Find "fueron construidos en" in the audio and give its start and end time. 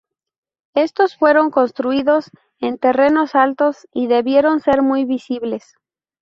1.15-2.79